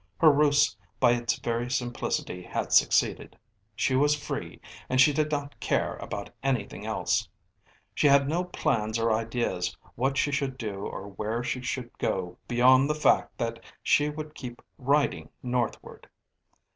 Her 0.17 0.31
ruse 0.31 0.75
by 0.99 1.11
its 1.11 1.37
very 1.37 1.69
simplicity 1.69 2.41
had 2.41 2.73
succeeded. 2.73 3.37
She 3.75 3.95
was 3.95 4.15
free 4.15 4.59
and 4.89 4.99
she 4.99 5.13
did 5.13 5.29
not 5.29 5.59
care 5.59 5.97
about 5.97 6.31
anything 6.41 6.87
else. 6.87 7.29
She 7.93 8.07
had 8.07 8.27
no 8.27 8.43
plans 8.45 8.97
or 8.97 9.13
ideas 9.13 9.77
what 9.93 10.17
she 10.17 10.31
should 10.31 10.57
do 10.57 10.87
or 10.87 11.07
where 11.09 11.43
she 11.43 11.61
should 11.61 11.95
go 11.99 12.39
beyond 12.47 12.89
the 12.89 12.95
fact 12.95 13.37
that 13.37 13.59
she 13.83 14.09
would 14.09 14.33
keep 14.33 14.63
riding 14.79 15.29
northward. 15.43 16.09